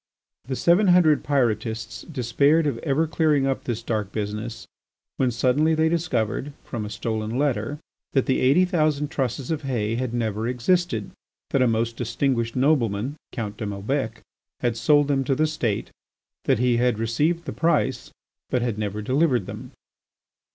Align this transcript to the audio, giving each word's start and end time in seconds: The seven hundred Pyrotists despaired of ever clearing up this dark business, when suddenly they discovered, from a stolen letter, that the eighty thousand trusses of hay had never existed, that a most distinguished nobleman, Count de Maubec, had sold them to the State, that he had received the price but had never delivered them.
The 0.45 0.55
seven 0.55 0.87
hundred 0.87 1.23
Pyrotists 1.23 2.01
despaired 2.11 2.65
of 2.65 2.79
ever 2.79 3.05
clearing 3.05 3.45
up 3.45 3.65
this 3.65 3.83
dark 3.83 4.11
business, 4.11 4.65
when 5.17 5.29
suddenly 5.29 5.75
they 5.75 5.89
discovered, 5.89 6.53
from 6.63 6.85
a 6.85 6.89
stolen 6.89 7.37
letter, 7.37 7.77
that 8.13 8.25
the 8.25 8.39
eighty 8.39 8.65
thousand 8.65 9.09
trusses 9.11 9.51
of 9.51 9.61
hay 9.61 9.97
had 9.97 10.11
never 10.11 10.47
existed, 10.47 11.11
that 11.51 11.61
a 11.61 11.67
most 11.67 11.97
distinguished 11.97 12.55
nobleman, 12.55 13.15
Count 13.31 13.57
de 13.57 13.67
Maubec, 13.67 14.23
had 14.61 14.75
sold 14.75 15.07
them 15.07 15.23
to 15.23 15.35
the 15.35 15.45
State, 15.45 15.91
that 16.45 16.57
he 16.57 16.77
had 16.77 16.97
received 16.97 17.45
the 17.45 17.53
price 17.53 18.09
but 18.49 18.63
had 18.63 18.79
never 18.79 19.03
delivered 19.03 19.45
them. 19.45 19.69